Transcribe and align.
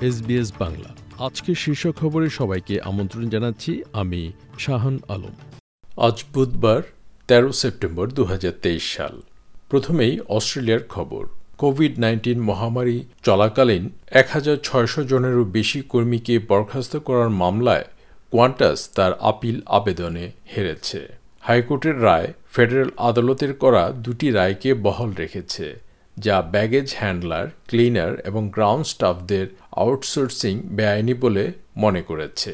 SBS 0.00 0.52
Bangla. 0.58 1.22
আজকের 1.24 1.54
শীর্ষ 1.54 1.86
খবরে 1.86 2.30
সবাইকে 2.30 2.80
আমন্ত্রণ 2.80 3.28
জানাচ্ছি 3.28 3.82
আমি 3.92 4.32
শাহান 4.58 4.98
আলম। 5.08 5.34
আজ 5.96 6.24
বুধবার, 6.34 6.82
তেরো 7.28 7.52
সেপ্টেম্বর 7.52 8.08
দু 8.08 8.24
হাজার 8.24 8.52
তেইশ 8.62 8.96
সাল। 8.96 9.22
প্রথমেই 9.68 10.20
অস্ট্রেলিয়ার 10.28 10.80
খবর। 10.88 11.26
কোভিড 11.58 11.98
নাইন্টিন 11.98 12.40
মহামারী 12.40 13.04
চলাকালীন 13.22 13.90
এক 14.10 14.28
হাজার 14.32 14.56
ছয়শো 14.56 15.04
জনেরও 15.04 15.44
বেশি 15.44 15.82
কর্মীকে 15.82 16.38
বরখাস্ত 16.38 16.96
করার 16.96 17.30
মামলায় 17.30 17.84
কোয়ান্টাস 18.30 18.90
তার 18.90 19.12
আপিল 19.20 19.60
আবেদনে 19.66 20.32
হেরেছে। 20.56 21.08
হাইকোর্টের 21.40 22.02
রায়, 22.02 22.32
ফেডারেল 22.52 22.90
আদালতের 22.96 23.54
করা 23.54 23.90
দুটি 23.90 24.30
রায়কে 24.30 24.74
বহাল 24.74 25.12
রেখেছে। 25.12 25.80
যা 26.26 26.36
ব্যাগেজ 26.52 26.88
হ্যান্ডলার 27.00 27.46
ক্লিনার 27.68 28.12
এবং 28.28 28.42
গ্রাউন্ড 28.56 28.86
স্টাফদের 28.92 29.46
আউটসোর্সিং 29.84 30.54
বেআইনি 30.76 31.14
বলে 31.24 31.44
মনে 31.76 32.02
করেছে। 32.02 32.52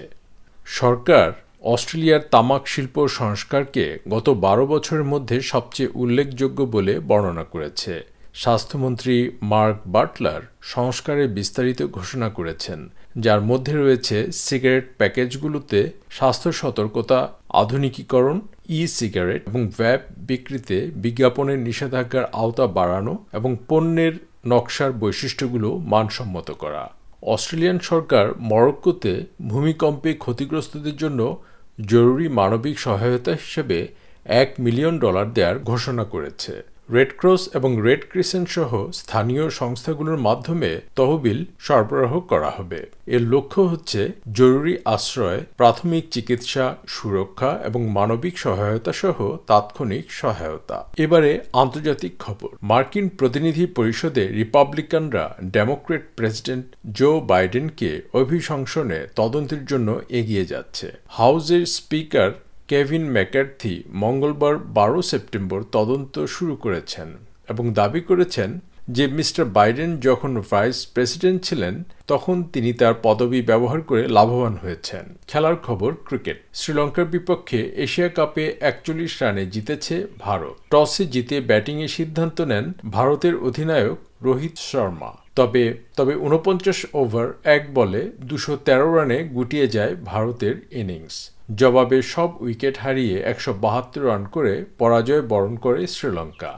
সরকার 0.80 1.26
অস্ট্রেলিয়ার 1.72 2.22
তামাক 2.32 2.62
শিল্প 2.72 2.96
সংস্কারকে 3.20 3.84
গত 4.10 4.26
বারো 4.46 4.64
বছরের 4.66 5.06
মধ্যে 5.12 5.36
সবচেয়ে 5.52 5.94
উল্লেখযোগ্য 6.02 6.58
বলে 6.74 6.94
বর্ণনা 7.10 7.44
করেছে। 7.44 7.94
স্বাস্থ্যমন্ত্রী 8.42 9.16
মার্ক 9.52 9.78
বাটলার 9.86 10.42
সংস্কারে 10.74 11.24
বিস্তারিত 11.38 11.80
ঘোষণা 11.96 12.28
করেছেন, 12.28 12.80
যার 13.24 13.40
মধ্যে 13.40 13.74
রয়েছে 13.74 14.16
সিগারেট 14.46 14.86
প্যাকেজগুলোতে 14.98 15.80
স্বাস্থ্য 16.10 16.50
সতর্কতা, 16.62 17.18
আধুনিকীকরণ 17.62 18.36
ই 18.68 18.86
সিগারেট 18.86 19.48
এবং 19.48 19.68
ভ্যাপ 19.68 20.00
বিক্রিতে 20.16 20.90
বিজ্ঞাপনের 20.94 21.58
নিষেধাজ্ঞার 21.58 22.24
আওতা 22.32 22.66
বাড়ানো 22.66 23.24
এবং 23.32 23.56
পণ্যের 23.68 24.12
নকশার 24.46 24.92
বৈশিষ্ট্যগুলো 24.92 25.78
মানসম্মত 25.78 26.50
করা। 26.50 26.90
অস্ট্রেলিয়ান 27.22 27.78
সরকার 27.78 28.26
মরক্কোতে 28.38 29.24
ভূমিকম্পে 29.42 30.14
ক্ষতিগ্রস্তদের 30.14 30.96
জন্য 30.96 31.42
জরুরি 31.86 32.28
মানবিক 32.28 32.78
সহায়তা 32.78 33.32
হিসেবে 33.32 33.88
এক 34.24 34.54
মিলিয়ন 34.58 34.98
ডলার 34.98 35.32
দেওয়ার 35.32 35.58
ঘোষণা 35.58 36.04
করেছে। 36.04 36.73
রেড 36.92 37.12
ক্রস 37.16 37.48
এবং 37.54 37.82
রেড 37.82 38.02
ক্রিসেন্ট 38.10 38.48
সহ 38.48 38.90
স্থানীয় 38.92 39.50
সংস্থাগুলোর 39.50 40.18
মাধ্যমে 40.18 40.80
তহবিল 40.96 41.44
সরবরাহ 41.58 42.20
করা 42.20 42.50
হবে। 42.50 42.86
এর 43.06 43.22
লক্ষ্য 43.22 43.62
হচ্ছে 43.62 44.08
জরুরি 44.32 44.78
আশ্রয়, 44.84 45.40
প্রাথমিক 45.56 46.04
চিকিৎসা, 46.10 46.76
সুরক্ষা 46.86 47.60
এবং 47.64 47.88
মানবিক 47.88 48.38
সহায়তা 48.38 48.92
সহ 48.92 49.36
তাৎক্ষণিক 49.46 50.12
সহায়তা। 50.12 50.84
এবারে 50.96 51.40
আন্তর্জাতিক 51.52 52.12
খবর। 52.18 52.48
মার্কিন 52.62 53.08
প্রতিনিধি 53.08 53.66
পরিষদে 53.66 54.26
রিপাবলিকানরা 54.28 55.36
ডেমোক্রেট 55.44 56.04
প্রেসিডেন্ট 56.16 56.66
জো 56.92 57.20
বাইডেনকে 57.20 58.02
অভিশংসনে 58.12 59.06
তদন্তের 59.16 59.64
জন্য 59.64 60.00
এগিয়ে 60.08 60.44
যাচ্ছে। 60.44 60.92
হাউজের 61.08 61.66
স্পিকার 61.66 62.30
কেভিন 62.68 63.10
ম্যাকার্থি 63.10 63.82
মঙ্গলবার 63.88 64.56
বারো 64.56 65.02
সেপ্টেম্বর 65.02 65.64
তদন্ত 65.72 66.24
শুরু 66.24 66.56
করেছেন 66.56 67.08
এবং 67.48 67.72
দাবি 67.72 68.00
করেছেন 68.00 68.58
যে 68.88 69.06
মিস্টার 69.06 69.44
বাইডেন 69.44 70.00
যখন 70.00 70.42
ভাইস 70.50 70.86
প্রেসিডেন্ট 70.86 71.42
ছিলেন, 71.42 71.84
তখন 72.06 72.42
তিনি 72.42 72.72
তার 72.72 72.94
পদবি 73.02 73.42
ব্যবহার 73.42 73.80
করে 73.80 74.08
লাভবান 74.08 74.54
হয়েছেন। 74.54 75.04
খেলার 75.28 75.56
খবর, 75.56 75.94
ক্রিকেট। 76.04 76.42
শ্রীলঙ্কার 76.54 77.04
বিপক্ষে 77.04 77.72
এশিয়া 77.76 78.08
কাপে 78.08 78.54
একচল্লিশ 78.60 79.22
রানে 79.22 79.46
জিতেছে 79.46 80.06
ভারত। 80.18 80.54
টসে 80.70 81.06
জিতে 81.06 81.40
ব্যাটিংয়ের 81.40 81.88
সিদ্ধান্ত 81.88 82.40
নেন 82.40 82.72
ভারতের 82.90 83.36
অধিনায়ক 83.36 83.98
রোহিত 84.22 84.56
শর্মা। 84.56 85.23
তবে 85.36 85.64
তবে 85.96 86.14
উনপঞ্চাশ 86.16 86.86
ওভার 86.94 87.28
এক 87.44 87.62
বলে 87.74 88.00
দুশো 88.20 88.56
তেরো 88.56 88.88
রানে 88.96 89.18
গুটিয়ে 89.36 89.66
যায় 89.68 89.94
ভারতের 90.04 90.56
ইনিংস। 90.70 91.16
জবাবে 91.56 91.98
সব 92.02 92.30
উইকেট 92.40 92.78
হারিয়ে 92.78 93.16
একশো 93.32 93.52
বাহাত্তর 93.64 94.06
রান 94.06 94.22
করে 94.24 94.64
পরাজয় 94.78 95.22
বরণ 95.22 95.54
করে 95.56 95.86
শ্রীলঙ্কা। 95.86 96.52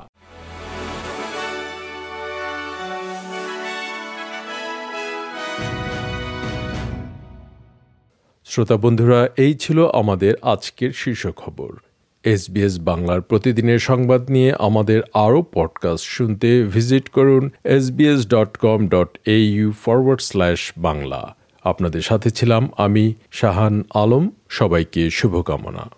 শ্রোতা 8.44 8.76
বন্ধুরা, 8.76 9.20
এই 9.36 9.54
ছিল 9.54 9.78
আমাদের 10.00 10.32
আজকের 10.42 10.92
শীর্ষ 10.92 11.24
খবর 11.36 11.70
এসবিএস 12.26 12.80
বাংলার 12.80 13.20
প্রতিদিনের 13.20 13.78
সংবাদ 13.78 14.30
নিয়ে 14.30 14.54
আমাদের 14.58 15.02
আরও 15.14 15.44
পডকাস্ট 15.52 16.04
শুনতে 16.04 16.62
ভিজিট 16.62 17.08
করুন 17.08 17.50
SBS 17.64 18.26
dot 18.26 18.56
com 18.56 18.88
dot 18.88 19.18
A 19.24 19.36
U 19.36 19.72
forward 19.72 20.20
slash 20.20 20.72
Bangla. 20.76 21.36
আপনাদের 21.64 22.02
সাথে 22.02 22.30
ছিলাম 22.30 22.68
আমি 22.76 23.12
শাহান 23.30 23.84
আলম। 23.94 24.30
সবাইকে 24.48 25.10
শুভকামনা। 25.10 25.90